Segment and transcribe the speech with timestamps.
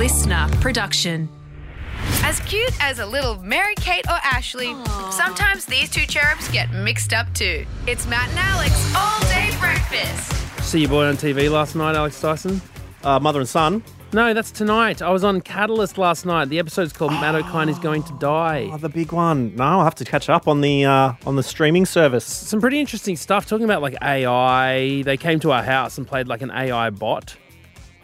[0.00, 1.28] listener production.
[2.22, 4.74] As cute as a little Mary Kate or Ashley,
[5.10, 7.66] sometimes these two cherubs get mixed up too.
[7.86, 10.32] It's Matt and Alex all day breakfast.
[10.62, 12.62] See your boy on TV last night, Alex Dyson?
[13.04, 13.82] Uh, mother and son.
[14.14, 15.02] No, that's tonight.
[15.02, 16.48] I was on Catalyst last night.
[16.48, 18.70] The episode's called Matt Okine is Going to Die.
[18.72, 19.54] Oh, the big one.
[19.54, 22.24] No, I'll have to catch up on the uh, on the streaming service.
[22.24, 25.02] Some pretty interesting stuff talking about like AI.
[25.02, 27.36] They came to our house and played like an AI bot.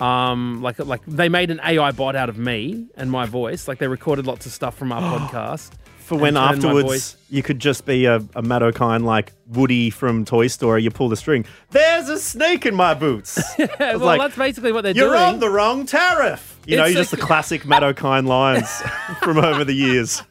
[0.01, 3.66] Um, like like they made an AI bot out of me and my voice.
[3.69, 5.70] Like they recorded lots of stuff from our podcast.
[5.98, 9.33] For when and turned my afterwards you could just be a, a Matt Okine like
[9.48, 10.84] Woody from Toy Story.
[10.84, 11.45] You pull the string.
[11.70, 13.41] There's a snake in my boots.
[13.80, 15.06] Well, like, that's basically what they're doing.
[15.09, 15.34] You're doing.
[15.34, 16.59] on the wrong tariff.
[16.67, 18.69] You know, It's you're just the classic Matt Okine lines
[19.23, 20.23] from over the years.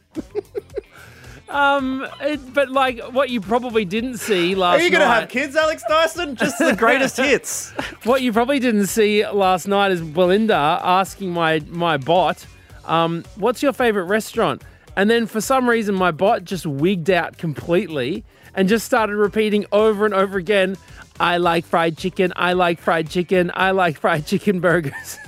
[1.48, 5.28] Um, it, but like what you probably didn't see last Are you going to have
[5.28, 6.34] kids, Alex Dyson?
[6.34, 7.70] Just the greatest hits.
[8.02, 12.44] What you probably didn't see last night is Belinda asking my my bot,
[12.84, 14.62] um, "What's your favorite restaurant?"
[14.96, 19.66] And then for some reason, my bot just wigged out completely and just started repeating
[19.70, 20.76] over and over again,
[21.20, 22.32] "I like fried chicken.
[22.34, 23.52] I like fried chicken.
[23.54, 25.18] I like fried chicken burgers."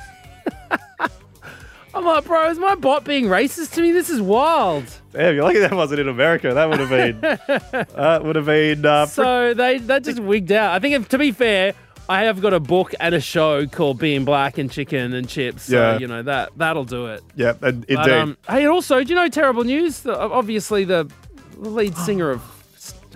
[1.94, 3.92] I'm like, bro, is my bot being racist to me?
[3.92, 4.84] This is wild.
[5.12, 6.52] Damn, you're lucky that wasn't in America.
[6.54, 7.20] That would have been.
[7.96, 8.84] that would have been.
[8.84, 10.72] Uh, So they that just wigged out.
[10.74, 11.74] I think, if, to be fair,
[12.08, 15.64] I have got a book and a show called Being Black and Chicken and Chips.
[15.64, 15.98] So, Yeah.
[15.98, 17.22] you know that that'll do it.
[17.36, 17.96] yeah, and- indeed.
[17.96, 20.00] But, um, hey, and also, do you know terrible news?
[20.00, 21.10] The- Obviously, the
[21.56, 22.42] lead singer of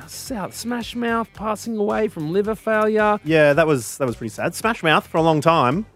[0.08, 3.18] South Smash Mouth passing away from liver failure.
[3.24, 4.54] Yeah, that was that was pretty sad.
[4.54, 5.86] Smash Mouth for a long time.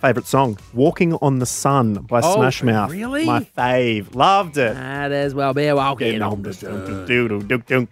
[0.00, 2.90] Favorite song, "Walking on the Sun" by Oh, Smash Mouth.
[2.92, 3.24] really?
[3.24, 4.14] My fave.
[4.14, 4.74] Loved it.
[4.74, 6.52] Might as well be walking on the
[7.06, 7.88] Doo-doo-doo-doo.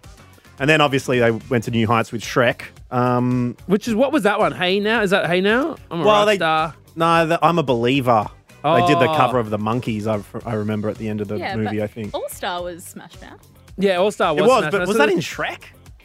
[0.59, 2.61] And then obviously they went to new heights with Shrek.
[2.91, 4.53] Um, Which is what was that one?
[4.53, 5.75] Hey now, is that Hey now?
[5.91, 6.73] I'm a Well, rock they- star.
[6.95, 8.25] no, the, I'm a believer.
[8.63, 9.15] They did the Oh.
[9.15, 10.07] cover of the Monkees.
[10.07, 11.77] I, I remember at the end of the Yeah, movie.
[11.77, 13.45] but I think All Star was Smash Mouth.
[13.77, 14.47] Yeah, All Star it was.
[14.49, 14.87] was, Smash but Mouth.
[14.87, 15.61] was So that in Shrek?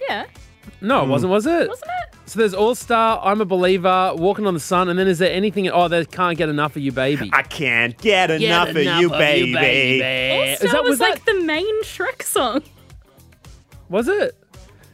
[0.09, 0.25] Yeah,
[0.81, 1.31] No, it wasn't.
[1.33, 1.69] Was it?
[1.69, 2.19] wasn't it?
[2.27, 5.33] So there's All Star, I'm a Believer, Walking on the Sun, and then is there
[5.33, 5.69] anything?
[5.69, 7.31] Oh, they can't get enough of you, baby.
[7.33, 9.53] I can't get Get enough, of you, baby.
[10.33, 12.63] All Is Star that was, was that like the main Shrek song.
[13.89, 14.37] was it?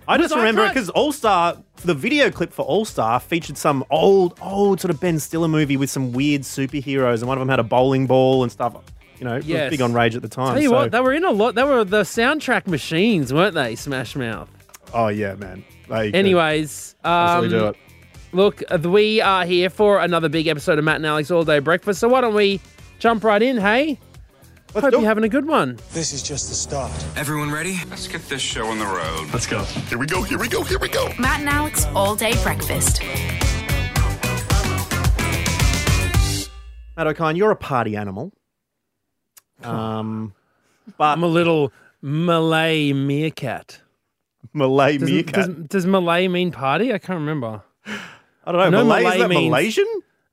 [0.09, 3.21] I just I remember it can't- because All Star, the video clip for All Star
[3.21, 7.37] featured some old, old sort of Ben Stiller movie with some weird superheroes, and one
[7.37, 8.75] of them had a bowling ball and stuff.
[9.19, 9.65] You know, it Yes.
[9.65, 10.55] was big on Rage at the time.
[10.55, 11.55] Tell you so- what, they were in a lot.
[11.55, 13.75] They were the soundtrack machines, weren't they?
[13.77, 14.49] Smash Mouth.
[14.95, 15.65] Oh yeah, man.
[15.89, 17.77] They could Anyways, easily do um, it.
[18.33, 21.59] look, uh, we are here for another big episode of Matt and Alex All Day
[21.59, 22.01] Breakfast.
[22.01, 22.61] So why don't we
[22.99, 23.57] jump right in?
[23.59, 23.99] Hey,
[24.75, 25.79] Let's hope do you're having a good one.
[25.93, 26.93] This is just the start.
[27.17, 27.79] Everyone ready?
[27.89, 29.29] Let's get this show on the road.
[29.33, 29.63] Let's go.
[29.65, 31.09] Here we go, here we go, here we go.
[31.19, 33.03] Matt and Alex all day breakfast.
[36.97, 38.33] Matt Okine, you're a party animal.
[39.63, 40.35] Um,
[40.97, 41.73] but I'm a little
[42.03, 43.81] Malay meerkat.
[44.59, 45.35] Malay Does, meerkat.
[45.35, 46.93] does, does Malay mean party?
[46.93, 47.63] I can't remember.
[47.87, 48.71] I don't know.
[48.71, 49.87] know Malay, Malay is that means- Malaysian?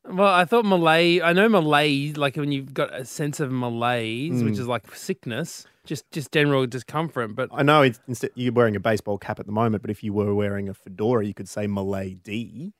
[0.07, 1.19] Well, I thought Malay.
[1.21, 4.45] I know Malay, like when you've got a sense of malaise, Hmm.
[4.45, 7.35] which is like sickness, just just general discomfort.
[7.35, 10.03] But I know it's, instead you're wearing a baseball cap at the moment, but if
[10.03, 12.73] you were wearing a fedora, you could say Malay D.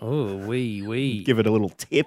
[0.00, 1.24] oh, wee wee.
[1.24, 2.06] Give it a little tip.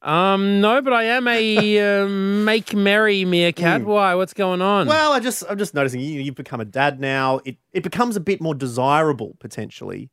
[0.00, 3.84] Um, no, but I am a uh, make merry meerkat.
[3.84, 4.14] Why?
[4.14, 4.86] What's going on?
[4.86, 7.40] Well, I just I'm just noticing you you've become a dad now.
[7.44, 10.10] It it becomes a bit more desirable potentially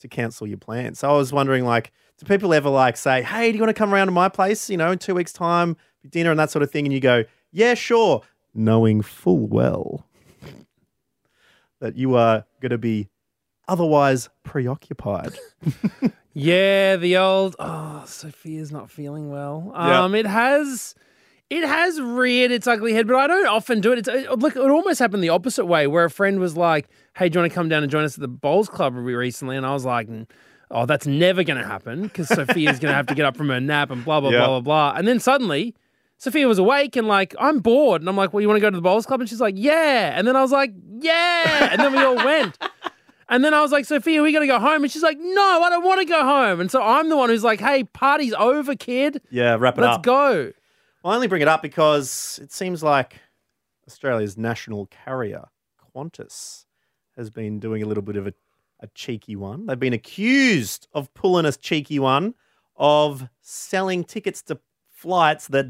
[0.00, 0.98] to cancel your plans.
[0.98, 3.78] So I was wondering, like, do people ever like say, "Hey, do you want to
[3.78, 4.68] come around to my place?
[4.68, 7.00] You know, in two weeks' time, for dinner and that sort of thing?" And you
[7.00, 8.22] go, "Yeah, sure,"
[8.54, 10.04] knowing full well
[11.80, 13.08] that you are going to be
[13.68, 15.32] otherwise preoccupied.
[16.34, 17.56] yeah, the old.
[17.58, 19.72] Oh, Sophia's not feeling well.
[19.74, 20.94] Um, it has.
[21.50, 24.00] It has reared its ugly head, but I don't often do it.
[24.00, 27.30] It's, it, look, it almost happened the opposite way, where a friend was like, "Hey,
[27.30, 29.64] do you want to come down and join us at the bowls club recently?" And
[29.64, 30.08] I was like,
[30.70, 33.48] "Oh, that's never going to happen because Sophia's going to have to get up from
[33.48, 34.38] her nap and blah blah Yeah.
[34.40, 35.74] blah blah blah." And then suddenly,
[36.18, 38.68] Sophia was awake and like, "I'm bored," and I'm like, "Well, you want to go
[38.68, 41.80] to the bowls club?" And she's like, "Yeah," and then I was like, "Yeah," and
[41.80, 42.58] then we all went.
[43.28, 44.82] And then I was like, Sophia, we got to go home.
[44.82, 46.60] And she's like, no, I don't want to go home.
[46.60, 49.20] And so I'm the one who's like, hey, party's over, kid.
[49.30, 49.88] Yeah, wrap it up.
[49.88, 50.02] Let's up.
[50.02, 50.52] go.
[51.04, 53.16] I only bring it up because it seems like
[53.86, 55.44] Australia's national carrier,
[55.94, 56.64] Qantas,
[57.16, 58.34] has been doing a little bit of a,
[58.80, 59.66] a cheeky one.
[59.66, 62.34] They've been accused of pulling a cheeky one
[62.76, 64.58] of selling tickets to
[64.90, 65.66] flights that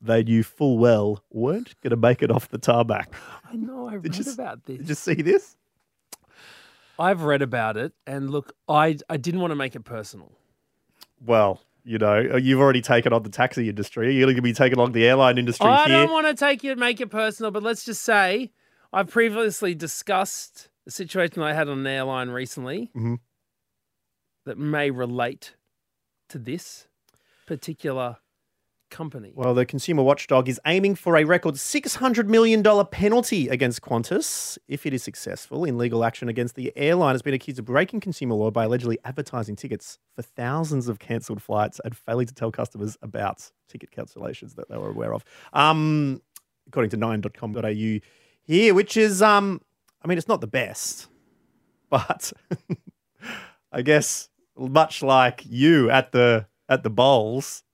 [0.00, 3.12] they knew full well weren't going to make it off the tarmac.
[3.50, 4.78] I know, I read you about this.
[4.78, 5.56] Did you see this?
[7.00, 7.92] I've read about it.
[8.06, 10.30] And look, I, I didn't want to make it personal.
[11.24, 14.14] Well, You know, you've already taken on the taxi industry.
[14.14, 15.96] You're going to be taking on the airline industry I here.
[15.98, 18.52] don't want to take it, make it personal, but let's just say
[18.92, 23.18] I've previously discussed a situation I had on an airline recently Mhm.
[24.44, 25.56] that may relate
[26.28, 26.86] to this
[27.46, 28.18] particular
[28.90, 29.32] company.
[29.34, 34.84] Well, the consumer watchdog is aiming for a record $600 million penalty against Qantas if
[34.86, 37.14] it is successful in legal action against the airline.
[37.14, 41.42] Has been accused of breaking consumer law by allegedly advertising tickets for thousands of cancelled
[41.42, 45.24] flights and failing to tell customers about ticket cancellations that they were aware of.
[45.52, 46.20] Um,
[46.66, 48.00] according to 9.com.au
[48.42, 49.60] here, which is, um,
[50.02, 51.08] I mean, it's not the best,
[51.90, 52.32] but
[53.72, 57.64] I guess much like you at the at the bowls,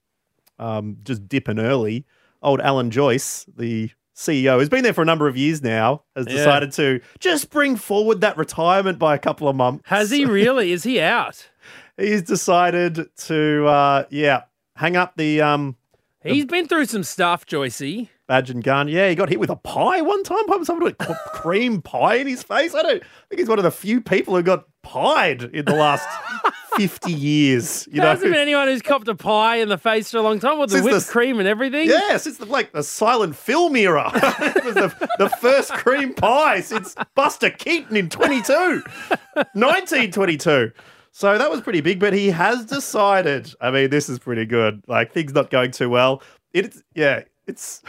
[0.59, 2.05] um, just dipping early.
[2.43, 6.27] Old Alan Joyce, the CEO, who's been there for a number of years now, has
[6.27, 6.35] Yeah.
[6.37, 9.83] decided to just bring forward that retirement by a couple of months.
[9.87, 10.73] Has he really?
[10.73, 11.49] Is he out?
[11.97, 14.43] He's decided to, uh, yeah,
[14.77, 15.77] hang up the um,
[16.23, 18.09] He's been through some stuff, Joycey.
[18.27, 18.89] badge and gun.
[18.89, 20.43] Yeah, he got hit with a pie one time.
[20.65, 22.75] Someone put c- cream pie in his face.
[22.75, 25.75] I don't I think he's one of the few people who got pied in the
[25.75, 26.07] last
[26.77, 27.87] 50 years.
[27.87, 30.23] You There know, hasn't been anyone who's copped a pie in the face for a
[30.23, 31.89] long time with the whipped the- cream and everything.
[31.89, 34.11] Yeah, since the, like the silent film era.
[34.15, 38.53] it was the, the first cream pie since Buster Keaton in 22,
[39.55, 40.73] 1922.
[41.13, 43.53] So that was pretty big, but he has decided.
[43.61, 44.83] I mean, this is pretty good.
[44.87, 46.23] Like things not going too well.
[46.53, 47.83] It's yeah, it's.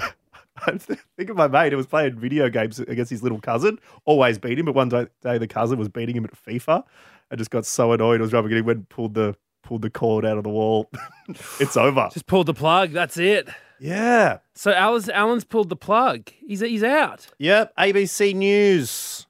[0.68, 3.80] I think of my mate who was playing video games against his little cousin.
[4.06, 6.84] Always beat him, but one day, day the cousin was beating him at FIFA,
[7.30, 8.20] and just got so annoyed.
[8.20, 8.56] I was rubbing it.
[8.56, 10.90] He went and pulled the pulled the cord out of the wall.
[11.60, 12.10] it's over.
[12.12, 12.92] Just pulled the plug.
[12.92, 13.50] That's it.
[13.80, 14.40] Yeah.
[14.56, 16.30] So Alan's, Alan's pulled the plug.
[16.46, 17.28] He's he's out.
[17.38, 19.28] Yep, ABC News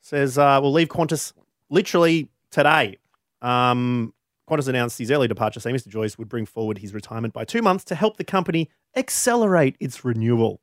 [0.00, 1.32] says uh, we'll leave Qantas
[1.70, 2.98] literally today.
[3.40, 4.12] Um,
[4.48, 5.88] Qantas announced his early departure, saying Mr.
[5.88, 10.04] Joyce would bring forward his retirement by two months to help the company accelerate its
[10.04, 10.60] renewal.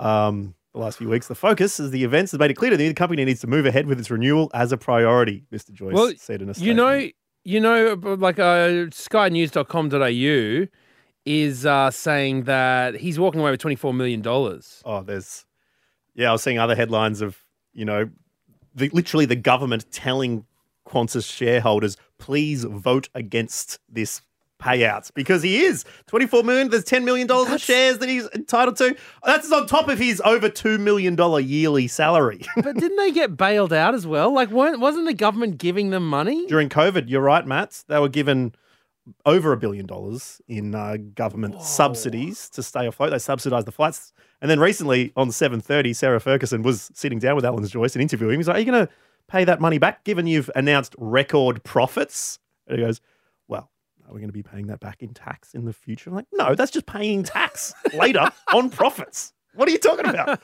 [0.00, 2.76] Um, the last few weeks, the focus is the events have made it clear to
[2.76, 5.44] the company needs to move ahead with its renewal as a priority.
[5.52, 5.72] Mr.
[5.72, 6.66] Joyce Well, said in a statement.
[6.66, 7.10] You know,
[7.44, 10.66] you know, like uh, SkyNews.com.au
[11.24, 14.82] is uh, saying that he's walking away with twenty four million dollars.
[14.84, 15.46] Oh, there's,
[16.14, 17.38] yeah, I was seeing other headlines of,
[17.72, 18.10] you know,
[18.74, 20.44] the, literally the government telling
[20.86, 24.22] Qantas shareholders, please vote against this
[24.60, 26.70] payout because he is 24 million.
[26.70, 28.96] There's 10 million dollars of shares that he's entitled to.
[29.24, 32.42] That's on top of his over two million dollar yearly salary.
[32.56, 34.32] But didn't they get bailed out as well?
[34.32, 36.46] Like, weren't, wasn't the government giving them money?
[36.46, 37.84] During COVID, you're right, Matt.
[37.88, 38.54] They were given
[39.24, 43.10] over a billion dollars in uh, government subsidies to stay afloat.
[43.10, 44.12] They subsidised the flights.
[44.40, 48.34] And then recently on 7.30, Sarah Ferguson was sitting down with Alan Joyce and interviewing
[48.34, 48.40] him.
[48.40, 48.92] He's like, are you going to
[49.28, 52.38] pay that money back given you've announced record profits?
[52.66, 53.00] And he goes,
[53.48, 53.70] well,
[54.08, 56.10] are we going to be paying that back in tax in the future?
[56.10, 59.32] I'm like, no, that's just paying tax later on profits.
[59.54, 60.40] What are you talking about?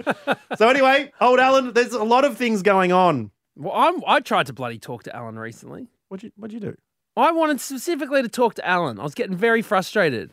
[0.57, 3.31] so anyway, old Alan, there's a lot of things going on.
[3.57, 5.89] Well, I'm, I tried to bloody talk to Alan recently.
[6.09, 6.77] What'd you, what'd you do?
[7.17, 8.99] I wanted specifically to talk to Alan.
[8.99, 10.33] I was getting very frustrated.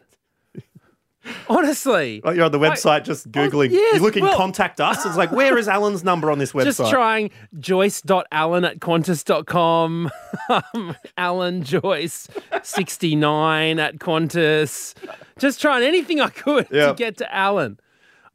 [1.50, 2.22] Honestly.
[2.24, 3.72] Oh, you're on the website just Googling.
[3.72, 5.06] yes, you're looking well- contact us.
[5.06, 6.78] It's like, where is Alan's number on this website?
[6.78, 10.10] Just trying joyce.allen at qantas.com.
[10.50, 12.28] um, Alan Joyce
[12.64, 14.94] 69 at Qantas.
[15.38, 17.80] Just trying anything I could to get to Alan.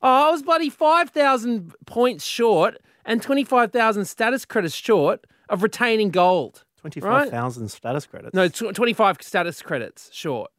[0.02, 6.64] Oh, I was bloody 5,000 points short and 25,000 status credits short of retaining gold.
[6.80, 8.34] 25,000 status credits.
[8.34, 10.50] No, tw 25 status credits short.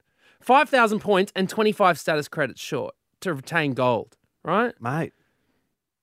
[0.46, 4.74] 5,000 points and 25 status credits short to retain gold, right?
[4.80, 5.12] Mate,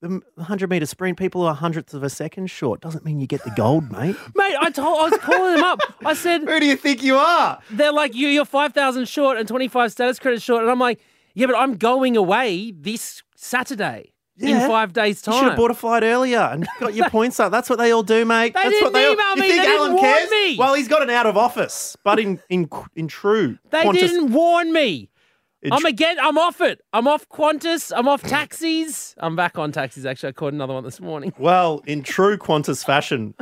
[0.00, 2.80] the 100 meter sprint, people are hundredths of a second short.
[2.80, 4.16] Doesn't mean you get the gold, mate.
[4.34, 5.78] Mate, I told I was calling them up.
[6.04, 7.60] I said Who do you think you are?
[7.70, 10.98] they're like you you're 5,000 short and 25 status credits short and I'm like,
[11.34, 14.62] "Yeah, but I'm going away this Saturday Yeah.
[14.64, 15.34] in 5 days time.
[15.34, 17.52] You should have bought a flight earlier and got your points up.
[17.52, 18.54] That's what they all do, mate.
[18.54, 20.30] They That's didn't what they all, email you think They didn't Alan warn cares?
[20.30, 20.56] me.
[20.58, 24.32] Well, he's got an out of office, but in in in true they Qantas- didn't
[24.32, 25.10] warn me.
[25.62, 26.16] in I'm again.
[26.20, 26.80] I'm off it.
[26.92, 27.92] I'm off Qantas.
[27.94, 29.14] I'm off taxis.
[29.18, 30.06] I'm back on taxis.
[30.06, 31.32] Actually, I caught another one this morning.
[31.38, 33.34] Well, in true Qantas fashion,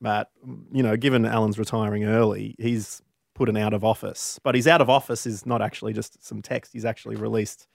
[0.00, 0.28] Matt,
[0.70, 3.00] you know, given Alan's retiring early, he's
[3.34, 4.38] put an out of office.
[4.44, 6.72] But his out of office is not actually just some text.
[6.74, 7.66] He's actually released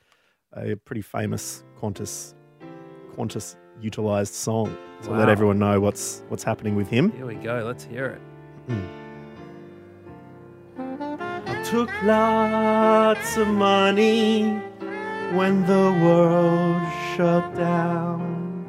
[0.54, 2.34] a pretty famous Qantas
[3.16, 7.12] Qantas utilized song to let everyone know what's what's happening with him.
[7.12, 7.64] Here we go.
[7.66, 8.22] Let's hear it.
[8.68, 8.88] Hmm.
[11.48, 14.62] I took lots of money
[15.34, 16.82] when the world
[17.16, 18.66] shut down.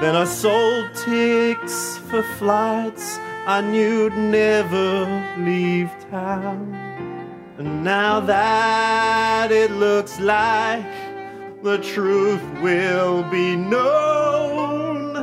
[0.00, 5.04] Then I sold ticks for flights I knew'd never
[5.38, 6.72] leave town.
[7.58, 10.84] And now that it looks like
[11.62, 15.14] the truth will be known,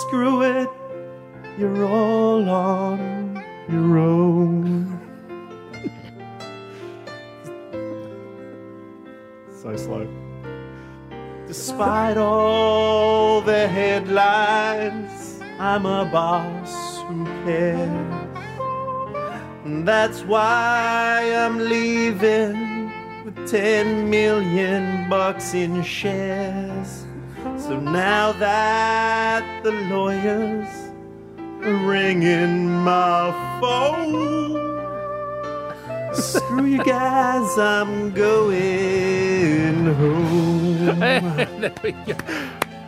[0.00, 0.68] screw it,
[1.56, 5.00] you're all on your own.
[9.62, 10.08] so slow.
[11.46, 18.14] Despite all the headlines, I'm a boss who cares.
[19.64, 22.67] And That's why I'm leaving
[23.34, 27.04] with 10 million bucks in shares.
[27.58, 30.68] So now that the lawyers
[31.62, 33.30] are ringing my
[33.60, 34.78] phone,
[36.14, 40.98] screw you guys, I'm going home.
[41.00, 42.14] there we go.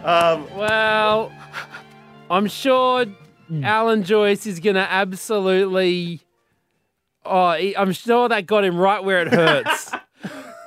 [0.04, 1.32] Um, Well,
[2.30, 3.04] I'm sure
[3.62, 6.22] Alan Joyce is going to absolutely.
[7.26, 9.90] Oh, I'm sure that got him right where it hurts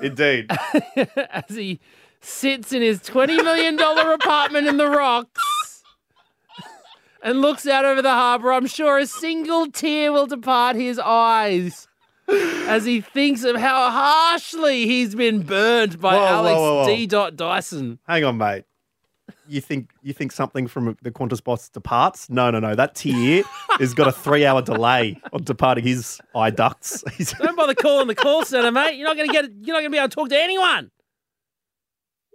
[0.04, 0.52] indeed.
[1.32, 1.80] as he
[2.22, 5.84] sits in his $20 million apartment in the rocks
[7.24, 8.54] and looks out over the harbour.
[8.54, 11.88] I'm sure a single tear will depart his eyes
[12.28, 16.86] as he thinks of how harshly he's been burned by Whoa, Alex whoa, whoa.
[16.86, 17.06] D.
[17.06, 18.00] Dot Dyson.
[18.08, 18.64] Hang on, mate.
[19.48, 22.30] You think you think something from the Qantas boss departs?
[22.30, 22.76] No, no, no.
[22.76, 23.44] That tear
[23.80, 27.04] has got a three-hour delay on departing his eye ducts.
[27.40, 28.96] Don't bother calling the call center, mate.
[28.96, 29.46] You're not gonna get.
[29.62, 30.92] You're not gonna be able to talk to anyone.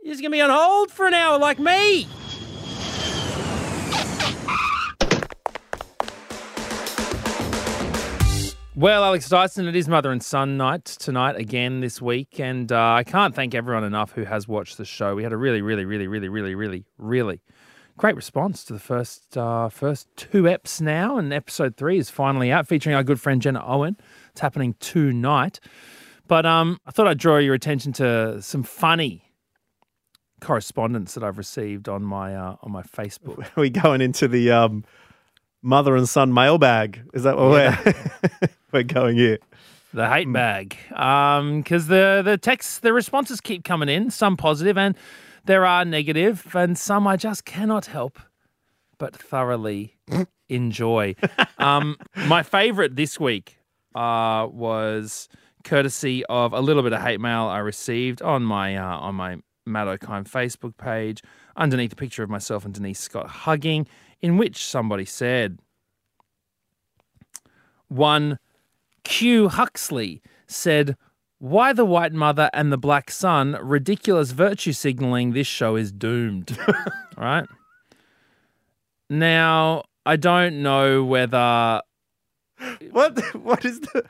[0.03, 2.07] You're just gonna be on hold for an hour like me.
[8.79, 12.93] Well, Alex Dyson, it is mother and son night tonight again this week, and uh,
[12.93, 15.17] I can't thank everyone enough who has watched the show.
[15.17, 17.41] We had a really, really, really, really, really, really, really
[17.97, 22.53] great response to the first uh, first two eps now, and episode three is finally
[22.53, 23.97] out, featuring our good friend Jenna Owen.
[24.31, 25.59] It's happening tonight.
[26.29, 29.33] But um, I thought I'd draw your attention to some funny
[30.41, 33.41] correspondence that I've received on my uh, on my Facebook.
[33.57, 34.85] Are we going into the um,
[35.63, 37.03] mother and son mailbag?
[37.15, 37.95] Is that what we're
[38.73, 39.39] we're going here?
[39.95, 44.11] The hate bag, because the the texts, the responses keep coming in.
[44.11, 44.97] Some positive, and
[45.47, 48.19] there are negative, and some I just cannot help
[48.99, 49.97] but thoroughly
[50.49, 51.15] enjoy.
[51.59, 51.97] Um,
[52.27, 53.59] my favourite this week
[53.95, 55.29] uh, was
[55.65, 59.37] courtesy of a little bit of hate mail I received on my uh, on my
[59.67, 61.23] Matt Okine Facebook page,
[61.57, 63.87] underneath a picture of myself and Denise Scott hugging,
[64.21, 65.59] in which somebody said,
[67.89, 68.39] one
[69.05, 70.97] Q Huxley said,
[71.39, 73.57] Why the white mother and the black son?
[73.63, 75.33] Ridiculous virtue signaling.
[75.33, 76.59] This show is doomed.
[77.17, 77.47] right?
[79.11, 81.83] Now, I don't know whether.
[82.91, 84.05] What what is the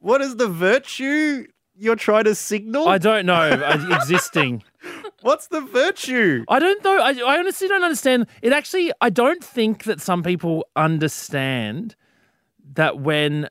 [0.00, 2.88] what is the virtue you're trying to signal?
[2.88, 4.62] I don't know uh, existing.
[5.22, 6.44] What's the virtue?
[6.48, 6.98] I don't know.
[7.00, 8.26] I, I honestly don't understand.
[8.42, 11.96] It actually, I don't think that some people understand
[12.74, 13.48] that when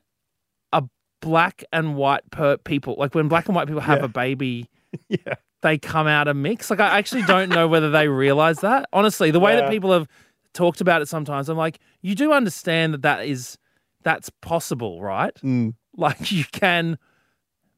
[0.72, 0.84] a
[1.20, 4.04] black and white per people, like when black and white people have Yeah.
[4.04, 4.68] a baby,
[5.08, 5.34] Yeah.
[5.62, 6.70] they come out a mix.
[6.70, 8.86] Like I actually don't know whether they realize that.
[8.92, 9.62] Honestly, the way Yeah.
[9.62, 10.08] that people have
[10.54, 13.56] talked about it sometimes, I'm like, you do understand that that is
[14.02, 15.34] that's possible, right?
[15.42, 15.74] Mm.
[15.96, 16.98] Like you can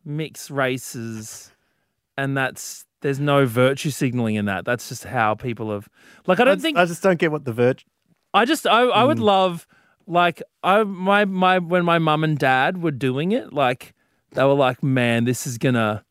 [0.05, 1.53] mix races,
[2.17, 4.64] and that's there's no virtue signaling in that.
[4.64, 5.88] That's just how people have.
[6.26, 7.84] Like I don't I, think I just don't get what the virtue.
[8.32, 9.06] I just I, I Mm.
[9.08, 9.66] would love
[10.06, 13.92] like I my my when my mum and dad were doing it, like
[14.32, 16.02] they were like, man, this is gonna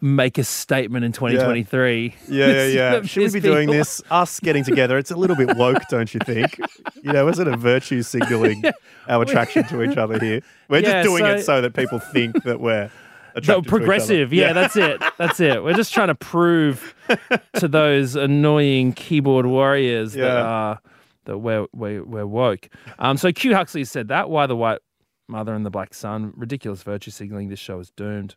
[0.00, 2.14] make a statement in 2023.
[2.28, 3.02] Yeah, yeah, is yeah.
[3.02, 4.00] Should we be doing this?
[4.10, 4.98] Us getting together.
[4.98, 6.58] It's a little bit woke, don't you think?
[7.02, 8.62] You know, isn't it virtue signaling
[9.08, 10.42] our attraction to each other here?
[10.68, 12.90] We're Yeah, just doing it so- so that people think that we're
[13.34, 13.68] No, attracted to each other.
[13.68, 14.32] progressive.
[14.32, 15.02] Yeah, that's it.
[15.18, 15.62] That's it.
[15.62, 16.94] We're just trying to prove
[17.56, 20.34] to those annoying keyboard warriors that Yeah.
[20.70, 20.76] uh,
[21.24, 22.68] that we're, we're we're woke.
[22.98, 24.28] Um, so Q Huxley said that.
[24.30, 24.80] Why the white
[25.28, 26.32] mother and the black son?
[26.36, 27.48] Ridiculous virtue signaling.
[27.48, 28.34] This show is doomed.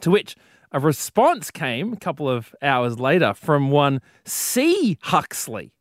[0.00, 0.34] To which
[0.72, 5.72] a response came a couple of hours later from one C Huxley,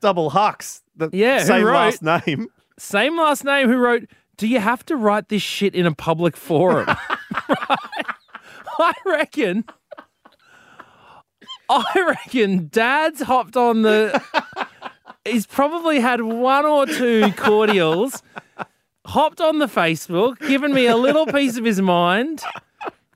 [0.00, 0.82] double Hux.
[0.96, 2.48] The Yeah, same wrote- last name.
[2.78, 6.36] same last name, who wrote, "Do you have to write this shit in a public
[6.36, 6.88] forum?"
[8.78, 9.64] I reckon.
[11.70, 14.22] I reckon Dad's hopped on the.
[15.24, 18.22] He's probably had one or two cordials,
[19.06, 22.42] hopped on the Facebook, given me a little piece of his mind.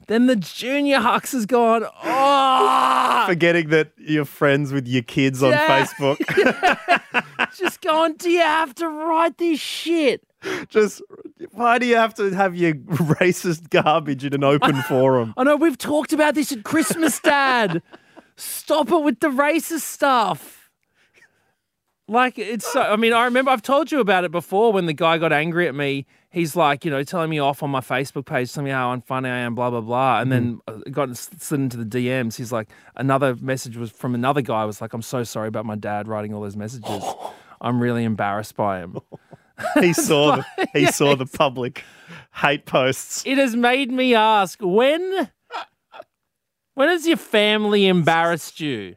[0.09, 5.51] Then the junior Hux has gone, oh, Forgetting that you're friends with your kids on
[5.53, 5.87] Yeah.
[5.87, 6.19] Facebook.
[7.57, 10.23] just going, do you have to write this shit?
[10.69, 11.01] just
[11.53, 12.75] Why do you have to have your
[13.21, 15.35] racist garbage in an open forum?
[15.37, 17.83] I know we've talked about this at Christmas, Dad.
[18.37, 20.71] Stop it with the racist stuff.
[22.09, 22.81] Like it's so.
[22.81, 25.69] I mean, I remember I've told you about it before when the guy got angry
[25.69, 26.07] at me.
[26.31, 29.27] He's like, you know, telling me off on my Facebook page, telling me how unfunny
[29.27, 32.37] I am, blah blah blah, and then uh, got slid into the DMs.
[32.37, 34.65] He's like, another message was from another guy.
[34.65, 37.05] Was like, I'm so sorry about my dad writing all those messages.
[37.61, 38.99] I'm really embarrassed by him.
[39.81, 41.85] He saw the, he saw the public
[42.35, 43.23] hate posts.
[43.27, 45.31] It has made me ask when.
[46.75, 48.97] When has your family embarrassed you?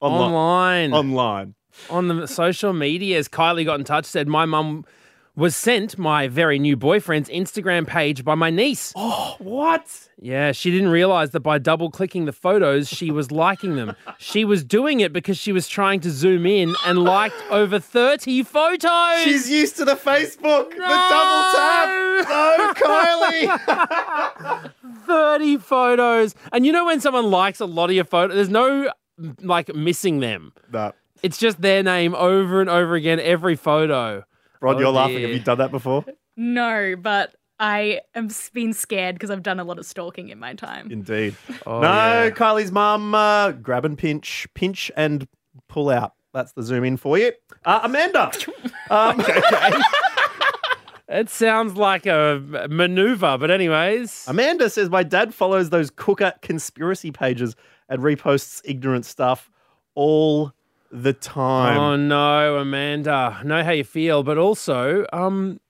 [0.00, 0.92] Onli- Online.
[0.94, 1.54] Online.
[1.90, 4.84] on the social medias, Kylie got in touch, said my mum
[5.36, 8.92] was sent my very new boyfriend's Instagram page by my niece.
[9.08, 10.08] Oh, what?
[10.18, 13.94] Yeah, she didn't realize that by double clicking the photos, she was liking them.
[14.18, 18.42] She was doing it because she was trying to zoom in and liked over 30
[18.44, 19.22] photos.
[19.22, 21.88] She's used to the Facebook, the double tap.
[22.28, 24.72] No, Kylie.
[25.06, 26.34] 30 photos.
[26.52, 28.90] And you know when someone likes a lot of your photos, there's no
[29.40, 30.52] like missing them.
[30.72, 30.92] no.
[31.22, 34.24] It's just their name over and over again every photo.
[34.60, 35.20] Rod, Oh, you're laughing.
[35.22, 36.04] Have you done that before?
[36.36, 40.38] No, but I am s- been scared because I've done a lot of stalking in
[40.38, 40.90] my time.
[40.90, 41.34] Indeed.
[41.66, 42.30] Oh, no, yeah.
[42.30, 45.26] Kylie's mum, uh, grab and pinch, pinch and
[45.68, 46.12] pull out.
[46.34, 47.32] That's the zoom in for you.
[47.64, 48.30] Uh, Amanda.
[48.90, 49.20] Um,
[51.08, 54.24] It sounds like a maneuver, but anyways.
[54.26, 57.54] Amanda says my dad follows those cooker conspiracy pages
[57.88, 59.48] and reposts ignorant stuff
[59.94, 60.52] all
[60.90, 61.76] the time.
[61.78, 63.40] Oh no, Amanda.
[63.44, 65.60] Know how you feel, but also, um,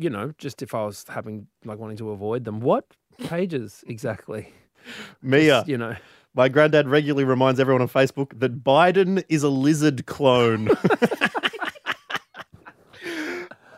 [0.00, 2.84] you know, just if I was having like wanting to avoid them, what
[3.24, 4.52] pages exactly?
[5.22, 5.94] Mia, You know.
[6.34, 10.70] my granddad regularly reminds everyone on Facebook that Biden is a lizard clone.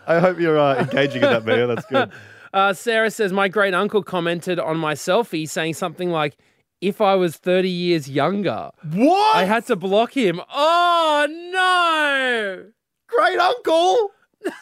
[0.06, 1.66] I hope you're uh, engaging in that, Mia.
[1.66, 2.10] That's good.
[2.54, 6.36] Uh, Sarah says my great uncle commented on my selfie saying something like,
[6.82, 9.36] "If I was thirty years younger, What?
[9.36, 12.66] I had to block him." Oh no!
[13.06, 14.10] great uncle.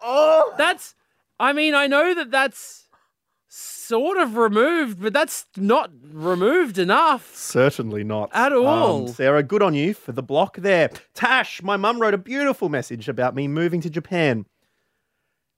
[0.00, 0.94] oh, That's.
[1.38, 2.86] I mean, I know that that's
[3.48, 7.34] sort of removed, but that's not removed enough.
[7.34, 9.08] certainly not At all.
[9.08, 10.90] Um, Sarah, good on you for the block there.
[11.14, 14.44] Tash, my mum wrote a beautiful message about me moving to Japan,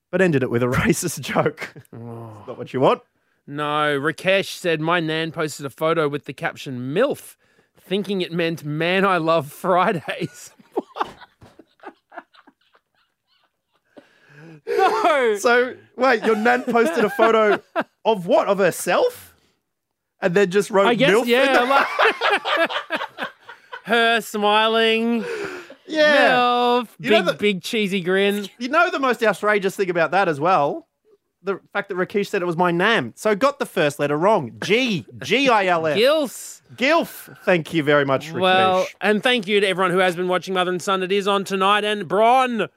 [0.09, 1.73] but ended it with a racist joke.
[1.75, 3.01] It's not what you want.
[3.45, 7.35] No, Rakesh said my nan posted a photo with the caption MILF,
[7.77, 10.51] thinking it meant man I love Fridays.
[14.67, 15.35] no.
[15.39, 17.61] So wait, your nan posted a photo
[18.05, 18.47] of what?
[18.47, 19.35] Of herself,
[20.21, 21.85] and then just wrote I guess, MILF yeah.
[23.19, 23.29] Like,
[23.85, 25.25] her smiling,
[25.85, 26.29] yeah.
[26.35, 28.47] MILF, You big, the- big cheesy grin.
[28.57, 30.87] You know the most outrageous thing about that as well?
[31.43, 33.13] The fact that Rakesh said it was my nam.
[33.15, 34.51] So got the first letter wrong.
[34.63, 35.05] G.
[35.21, 35.97] G I L F.
[35.97, 36.61] Gills.
[36.75, 37.37] Gilf.
[37.43, 38.39] Thank you very much, Rakesh.
[38.41, 41.03] Well, and thank you to everyone who has been watching Mother and Son.
[41.03, 42.67] It is on tonight, and Bron,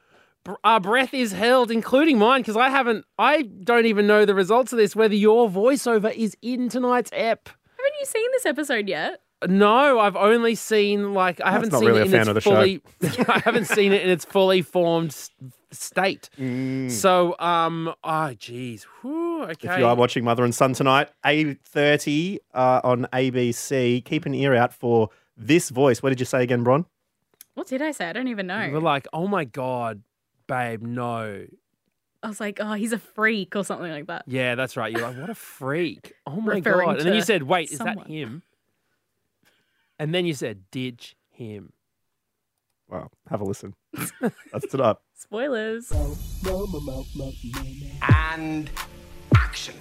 [0.65, 4.73] our breath is held, including mine, because I haven't, I don't even know the results
[4.73, 4.95] of this.
[4.97, 7.49] Whether your voiceover is in tonight's ep.
[7.49, 9.21] Haven't you seen this episode yet?
[9.49, 12.29] No, I've only seen like I haven't not seen really it a in fan its
[12.29, 12.51] of the show.
[12.55, 12.83] fully.
[13.29, 15.31] I haven't seen it in its fully formed s-
[15.77, 16.29] state.
[16.39, 16.91] Mm.
[16.91, 19.69] So, um, oh, geez, Whew, okay.
[19.69, 24.05] If you are watching Mother and Son tonight, eight thirty uh, on ABC.
[24.05, 26.03] Keep an ear out for this voice.
[26.03, 26.87] What did you say again, Bron?
[27.55, 28.09] What did I say?
[28.09, 28.69] I don't even know.
[28.73, 30.03] We're like, oh my god,
[30.47, 31.47] babe, no.
[32.23, 34.25] I was like, oh, he's a freak or something like that.
[34.27, 34.91] Yeah, that's right.
[34.91, 36.13] You're like, what a freak.
[36.27, 36.99] Oh my Referring god.
[36.99, 38.43] And then you said, wait, is that him?
[39.99, 41.73] And then you said, ditch him.
[42.89, 43.11] Wow.
[43.31, 43.75] have a listen.
[44.53, 44.97] That's tonight.
[45.19, 45.91] Spoilers.
[48.03, 48.71] And
[49.35, 49.75] action.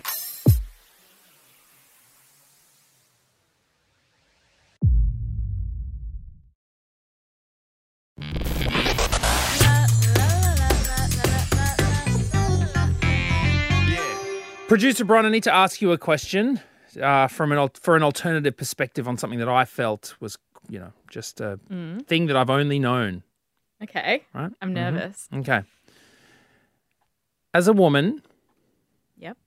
[14.68, 16.60] Producer Bron, I need to ask you a question
[17.00, 20.38] uh, from an al- for an alternative perspective on something that I felt was,
[20.70, 21.60] you know, just a
[22.08, 23.24] thing that I've only known.
[23.84, 24.24] Okay.
[24.34, 24.52] Right?
[24.62, 24.74] I'm mm-hmm.
[24.74, 25.28] nervous.
[25.34, 25.62] Okay.
[27.54, 28.22] As a woman,
[29.18, 29.38] Yep.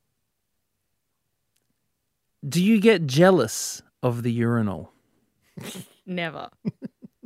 [2.48, 4.92] do you get jealous of the urinal?
[6.06, 6.48] Never.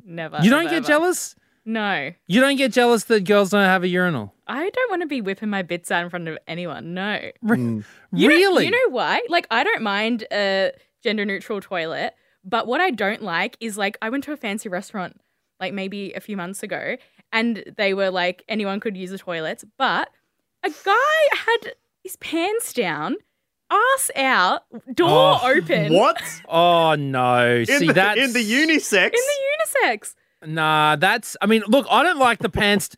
[0.04, 0.38] Never.
[0.42, 0.86] You don't ever, get ever.
[0.86, 1.36] jealous?
[1.64, 2.10] No.
[2.26, 4.34] You don't get jealous that girls don't have a urinal?
[4.48, 6.94] I don't want to be whipping my bits out in front of anyone.
[6.94, 7.20] No.
[7.42, 7.84] Re- mm.
[8.12, 8.68] You really?
[8.68, 9.22] Know, you know why?
[9.28, 13.96] Like, I don't mind a gender neutral toilet, but what I don't like is like,
[14.02, 15.20] I went to a fancy restaurant
[15.62, 16.96] like maybe a few months ago
[17.32, 20.10] and they were like, anyone could use the toilets, but
[20.64, 23.14] a guy had his pants down,
[23.70, 25.92] ass out, door Oh, open.
[25.94, 26.20] What?
[26.48, 27.56] Oh no!
[27.60, 29.06] In See the, that's in the unisex?
[29.06, 30.14] In the unisex.
[30.44, 31.36] Nah, that's.
[31.40, 32.90] I mean, look, I don't like the pants.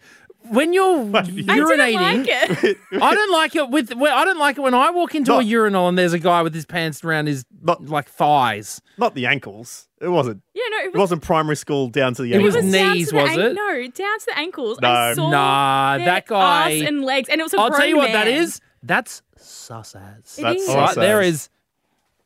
[0.48, 2.78] When you're I didn't urinating, like it.
[3.00, 3.94] I don't like it with.
[3.94, 6.42] When, I don't like it when I walk into a urinal and there's a guy
[6.42, 8.82] with his pants around his Not- like thighs.
[8.98, 9.88] Not the ankles.
[10.00, 10.42] It wasn't.
[10.52, 12.72] yeah, no, it It was, wasn't primary school down to the It was ankles.
[12.74, 13.54] down knees, the was an- it?
[13.54, 14.80] No, down to the ankles.
[14.82, 14.90] No.
[14.90, 17.86] I saw Nah, their that guy- ass and legs, and it was a I'll tell
[17.86, 18.42] you grown what that man.
[18.42, 18.60] is.
[18.82, 20.38] That's sus as.
[20.38, 20.68] It That's is.
[20.68, 21.48] All right, sus there as.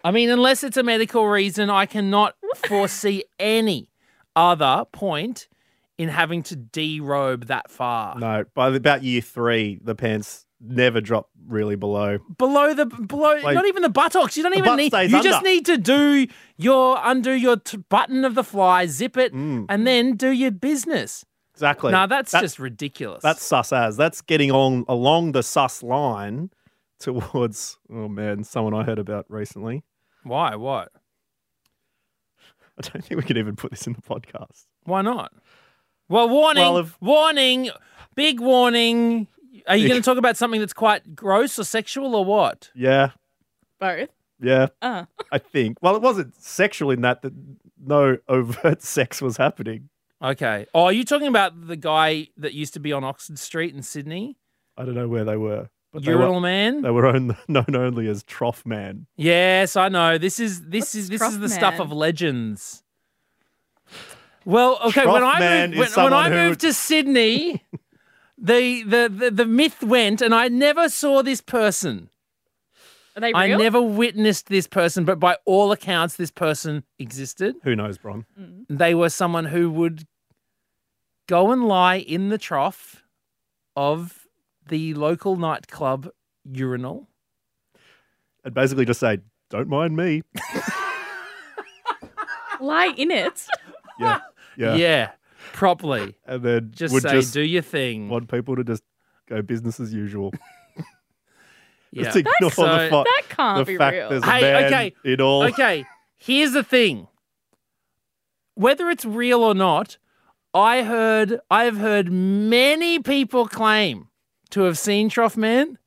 [0.03, 2.35] I mean, unless it's a medical reason, I cannot
[2.67, 3.91] foresee any
[4.35, 5.47] other point
[5.99, 8.19] in having to derobe that far.
[8.19, 12.19] No, by the, about year three, the pants never drop really below.
[12.37, 15.65] below the below Like- not even the buttocks you don't even need you just need
[15.67, 19.67] to do your undo your t- button of the fly zip it Mm.
[19.69, 21.93] and then do your business Exactly.
[21.93, 23.97] no that's That- just ridiculous That's sus as.
[23.97, 26.51] That's getting on along the sus line
[26.99, 29.85] towards, oh man, someone I heard about recently.
[30.25, 30.91] why what
[32.79, 34.67] I don't think we could even put this in the podcast.
[34.85, 35.33] why not
[36.09, 37.71] well warning Well, if- warning
[38.15, 39.27] big warning
[39.67, 43.11] are you going to talk about something that's quite gross or sexual or what Yeah,
[43.79, 44.09] Both.
[44.41, 45.05] yeah, Uh.
[45.33, 45.79] I think.
[45.83, 47.33] Well, it wasn't sexual in that, that
[47.85, 49.89] no overt sex was happening.
[50.23, 53.75] okay oh are you talking about the guy that used to be on oxford street
[53.75, 54.37] in sydney
[54.77, 58.07] I don't know where they were, but they were, man they were own, known only
[58.09, 59.07] as Trough Man.
[59.17, 60.19] Yes, I know.
[60.19, 62.85] This is this What's is this is Trough the stuff of legends.
[64.49, 67.63] Well, okay, when I moved when, when someone I who- moved to Sydney,
[68.39, 72.09] the, the the the myth went, and I never saw this person.
[73.15, 73.37] Are they real?
[73.37, 77.57] I never witnessed this person, but by all accounts, this person existed.
[77.63, 78.25] Who knows, Bron?
[78.41, 78.65] Mm.
[78.71, 80.07] They were someone who would
[81.27, 83.05] go and lie in the trough
[83.77, 84.27] of
[84.67, 86.09] the local nightclub
[86.51, 87.07] urinal.
[88.45, 89.19] And basically just say,
[89.51, 90.23] don't mind me.
[92.61, 93.47] Lie in it.
[94.01, 94.21] Yeah.
[94.59, 95.11] Yeah, Yeah.
[95.53, 96.17] properly.
[96.27, 98.09] And then Just say, just do your thing.
[98.11, 98.83] want people to just
[99.29, 100.33] go business as usual.
[101.93, 102.05] yeah.
[102.05, 104.09] Just ignore So- the, fa- That can't the be fact real.
[104.11, 105.45] there's a Hey, man okay, in all.
[105.45, 105.85] Okay,
[106.19, 107.07] here's the thing.
[108.55, 109.97] Whether it's real or not,
[110.53, 114.09] I heard I have heard many people claim
[114.51, 115.79] to have seen Trough Man,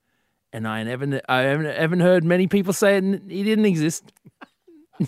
[0.54, 4.14] and I never I haven't, haven't heard many people say it, he didn't exist.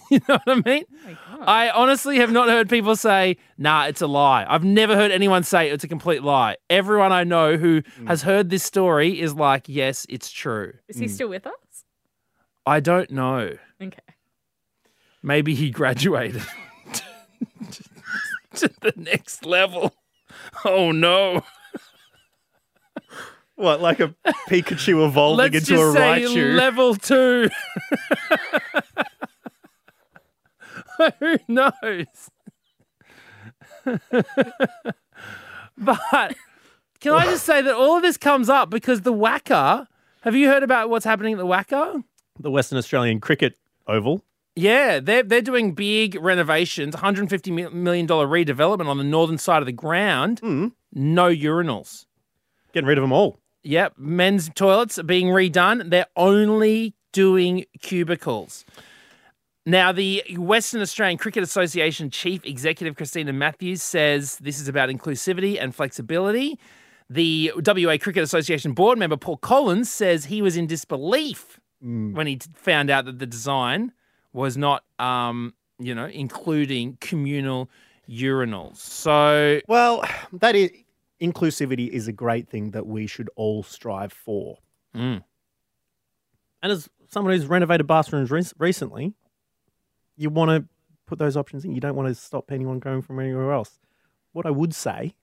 [0.09, 0.83] you know what I mean?
[1.41, 5.43] I honestly have not heard people say, "Nah, it's a lie." I've never heard anyone
[5.43, 6.57] say it's a complete lie.
[6.69, 8.07] Everyone I know who Hmm.
[8.07, 11.53] has heard this story is like, "Yes, it's true." Is he still with us?
[12.65, 13.57] I don't know.
[13.81, 13.99] Okay.
[15.21, 16.41] Maybe he graduated
[18.55, 19.93] to the next level.
[20.65, 21.43] Oh no.
[23.55, 24.15] What, like a
[24.49, 26.57] Pikachu evolving Let's into a just say Raichu?
[26.57, 27.49] level two.
[31.19, 32.29] Who knows?
[35.77, 36.35] but
[36.99, 39.87] can I just say that all of this comes up because the WACA,
[40.21, 42.03] have you heard about what's happening at the WACA?
[42.39, 44.23] the Western Australian Cricket Oval.
[44.55, 49.71] Yeah, they're they're doing big renovations, $150 million redevelopment on the northern side of the
[49.71, 50.39] ground.
[50.39, 50.67] Hmm.
[50.93, 52.05] No urinals.
[52.71, 53.39] Getting rid of them all.
[53.63, 55.89] Yep, men's toilets are being redone.
[55.89, 58.65] They're only doing cubicles.
[59.65, 65.57] Now, the Western Australian Cricket Association Chief Executive Christina Matthews says this is about inclusivity
[65.61, 66.59] and flexibility.
[67.09, 71.59] The WA Cricket Association board member Paul Collins says he was in disbelief
[72.13, 73.91] when he t- found out that the design
[74.31, 77.69] was not, um, you know, including communal
[78.09, 78.77] urinals.
[78.77, 80.71] So, Well, that is
[81.21, 84.57] inclusivity is a great thing that we should all strive for.
[84.95, 85.23] Mm.
[86.61, 89.13] And as someone who's renovated bathrooms rec- recently,
[90.15, 90.67] you want to
[91.05, 91.73] put those options in.
[91.73, 93.79] You don't want to stop anyone going from anywhere else.
[94.31, 95.15] What I would say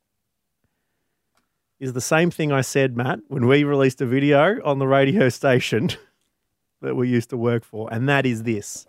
[1.79, 5.29] is the same thing I said, Matt, when we released a video on the radio
[5.29, 5.91] station
[6.83, 8.87] that we used to work for, and that is this: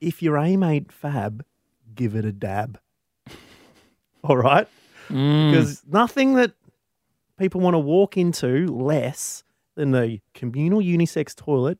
[0.00, 1.44] if your aim ain't fab,
[1.94, 2.78] give it a dab.
[4.24, 4.68] All right
[5.12, 5.50] mm.
[5.50, 6.52] because nothing that
[7.38, 11.78] people want to walk into less than the communal unisex toilet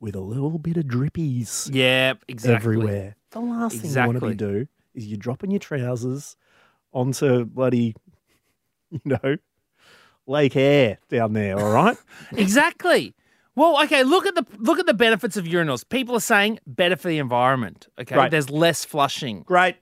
[0.00, 2.54] with a little bit of drippies yeah, exactly.
[2.54, 3.16] everywhere.
[3.30, 6.36] The last thing you want to be do is you're dropping your trousers
[6.92, 7.94] onto bloody,
[8.90, 9.36] you know,
[10.26, 11.58] Lake Air down there.
[11.58, 11.96] All right,
[12.32, 13.14] Exactly.
[13.54, 15.88] Well, okay, look at the look at the benefits of urinals.
[15.88, 17.88] People are saying better for the environment.
[17.98, 18.14] Okay.
[18.14, 18.30] Right.
[18.30, 19.42] There's less flushing.
[19.42, 19.76] great.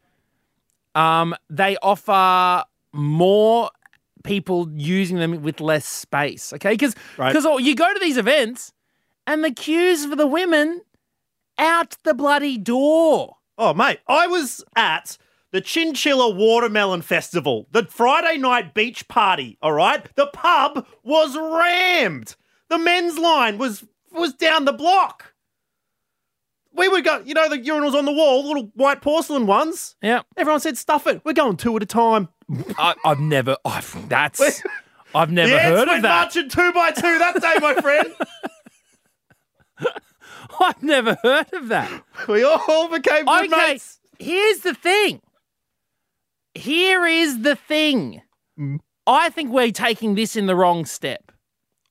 [0.94, 3.70] Um, they offer more
[4.24, 6.55] people using them with less space.
[6.55, 7.35] Okay, because Right.
[7.62, 8.72] you go to these events
[9.26, 10.82] and the queues for the women
[11.58, 13.36] out the bloody door.
[13.58, 15.16] Oh, mate, I was at
[15.52, 20.04] the Chinchilla Watermelon Festival, the Friday night beach party, all right?
[20.14, 22.36] The pub was rammed.
[22.68, 25.32] The men's line was was down the block.
[26.72, 29.96] We would go, you know, the urinals on the wall, little white porcelain ones.
[30.02, 31.22] Yeah, Everyone said, stuff it.
[31.24, 32.28] We're going two at a time.
[32.78, 33.56] I, I've never.
[33.64, 34.62] I've, that's.
[35.14, 36.24] I've never heard of that.
[36.24, 38.12] marching two by two that day, my friend.
[40.60, 42.02] I've never heard of that.
[42.28, 43.98] We all became good Okay, mates.
[44.18, 45.20] here's the thing.
[46.54, 48.22] Here is the thing.
[49.06, 51.30] I think we're taking this in the wrong step.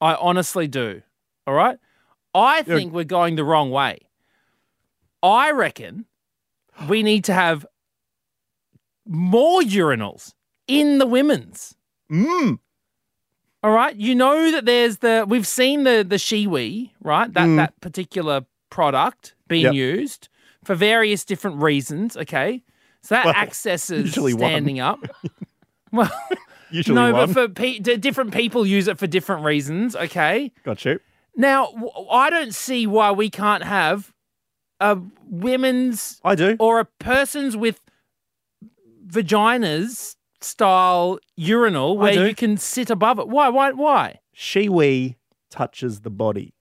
[0.02, 1.02] I honestly do.
[1.48, 1.78] All right?
[2.34, 4.00] I think we're going the wrong way.
[5.24, 6.06] I reckon
[6.90, 7.66] we need to have
[9.08, 10.34] more urinals
[10.68, 11.76] in the women's.
[12.12, 12.60] Mm.
[13.66, 13.96] All right.
[13.96, 17.34] You know that there's the we've seen the the Shewee, right?
[17.34, 17.56] That Mm.
[17.56, 19.74] that particular product being Yep.
[19.74, 20.30] used
[20.64, 22.16] for various different reasons.
[22.16, 22.62] Okay.
[23.02, 24.42] So that Well, accesses usually one.
[24.52, 25.00] standing up.
[25.92, 26.12] well,
[26.70, 27.26] Usually no, one.
[27.28, 29.96] but for pe- different people use it for different reasons.
[29.96, 30.52] Okay.
[30.64, 31.00] Got you.
[31.36, 34.14] Now, w- I don't see why we can't have
[34.80, 34.98] a
[35.28, 36.56] women's I do.
[36.60, 37.82] or a person's with
[39.08, 43.28] vaginas style urinal where you can sit above it.
[43.28, 43.50] Why?
[43.50, 43.72] Why?
[43.72, 44.20] Why?
[44.36, 45.16] Shewee
[45.50, 46.54] touches the body.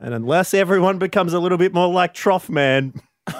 [0.00, 2.94] And unless everyone becomes a little bit more like Trough Man,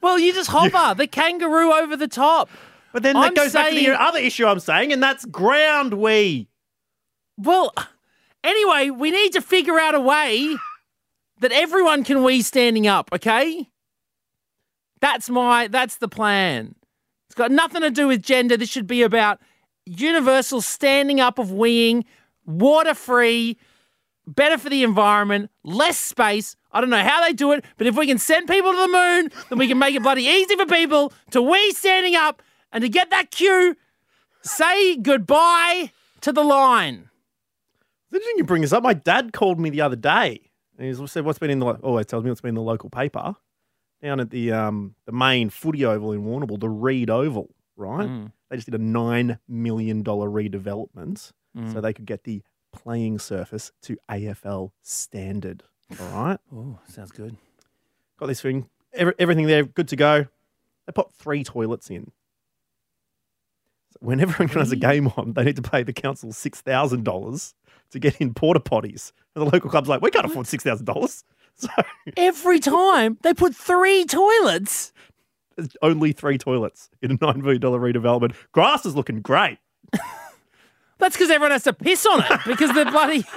[0.00, 2.48] Well, you just hover the kangaroo over the top.
[2.92, 5.24] but then that I'm goes back to saying- the other issue I'm saying, and that's
[5.26, 6.48] ground wee.
[7.36, 7.72] Well,
[8.42, 10.56] anyway, we need to figure out a way
[11.40, 13.10] that everyone can wee standing up.
[13.12, 13.68] Okay,
[15.00, 16.74] that's my that's the plan.
[17.38, 18.56] Got nothing to do with gender.
[18.56, 19.40] This should be about
[19.86, 22.02] universal standing up of weeing,
[22.44, 23.56] water free,
[24.26, 26.56] better for the environment, less space.
[26.72, 28.88] I don't know how they do it, but if we can send people to the
[28.88, 32.82] moon, then we can make it bloody easy for people to wee standing up and
[32.82, 33.76] to get that cue,
[34.42, 37.08] say goodbye to the line.
[38.12, 38.82] Interesting you bring this up.
[38.82, 41.78] My dad called me the other day and he said, What's been in the, lo-"
[41.84, 43.36] oh, always tells me what's been in the local paper
[44.02, 48.08] down at the um, the main footy oval in Warrnambool, the Reid Oval, right?
[48.08, 48.32] Mm.
[48.48, 51.72] They just did a $9 million redevelopment Mm.
[51.72, 55.62] so they could get the playing surface to AFL standard,
[56.00, 56.38] all right?
[56.54, 57.36] Oh, sounds good.
[58.18, 60.26] Got this thing, every, everything there, good to go.
[60.86, 62.12] They put three toilets in.
[63.92, 67.04] So whenever anyone has a game on, they need to pay the council six thousand
[67.04, 67.54] dollars
[67.90, 69.12] to get in porta potties.
[69.34, 71.24] And the local club's like, we can't afford six thousand dollars.
[71.66, 71.68] So
[72.16, 74.92] Every time they put three toilets.
[75.56, 78.34] there's only three toilets in a nine million dollar redevelopment.
[78.52, 79.58] Grass is looking great.
[80.98, 83.24] That's because everyone has to piss on it because they're bloody.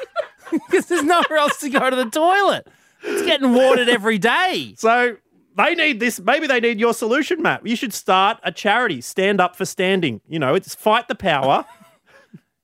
[0.70, 2.68] Because there's nowhere else to go to the toilet.
[3.04, 4.74] It's getting watered every day.
[4.78, 5.16] So
[5.56, 6.20] they need this.
[6.20, 7.66] Maybe they need your solution, Matt.
[7.66, 9.00] You should start a charity.
[9.00, 10.20] Stand up for standing.
[10.28, 11.64] You know, it's fight the power.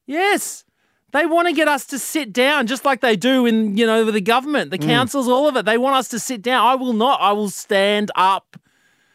[0.06, 0.66] Yes.
[1.14, 4.04] They want to get us to sit down just like they do in, you know,
[4.06, 4.86] with the government, the mm.
[4.86, 5.66] councils, all of it.
[5.66, 6.66] They want us to sit down.
[6.66, 7.22] I will not.
[7.22, 8.58] I will stand up.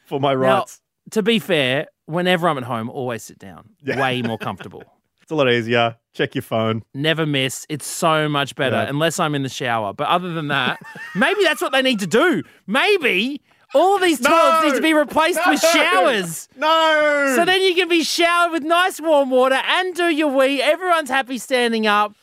[0.06, 0.80] for my Now, rights.
[1.10, 3.70] to be fair, whenever I'm at home, always sit down.
[3.82, 4.00] Yeah.
[4.00, 4.82] Way more comfortable.
[5.22, 5.96] It's a lot easier.
[6.14, 6.82] Check your phone.
[6.94, 7.64] Never miss.
[7.68, 8.88] It's so much better Yeah.
[8.88, 9.92] unless I'm in the shower.
[9.92, 10.80] But other than that,
[11.14, 12.42] maybe that's what they need to do.
[12.66, 13.40] Maybe
[13.74, 16.48] all of these toilets need to be replaced with showers.
[16.56, 17.32] No.
[17.36, 20.60] So then you can be showered with nice warm water and do your wee.
[20.60, 22.14] Everyone's happy standing up.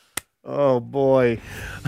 [0.44, 1.40] Oh boy.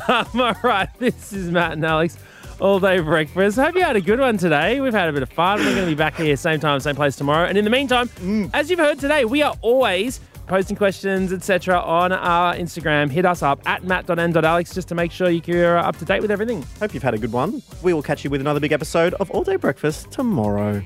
[0.09, 2.19] Um, all right, this is Matt and Alex.
[2.61, 3.59] All day breakfast.
[3.59, 4.81] Hope you had a good one today.
[4.81, 5.59] We've had a bit of fun.
[5.59, 7.47] We're going to be back here same time, same place tomorrow.
[7.49, 8.09] And in the meantime,
[8.55, 10.21] as you've heard today, we are always
[10.53, 13.11] posting questions, etc., on our Instagram.
[13.11, 16.63] Hit us up at matt.n.alex just to make sure you're up to date with everything.
[16.79, 17.63] Hope you've had a good one.
[17.83, 20.83] We will catch you with another big episode of All Day Breakfast tomorrow.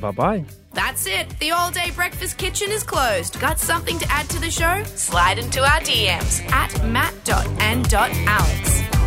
[0.00, 0.44] Bye bye.
[0.72, 1.28] That's it.
[1.38, 3.38] The all day breakfast kitchen is closed.
[3.40, 4.82] Got something to add to the show?
[4.84, 8.99] Slide into our DMs at matt.and.alex.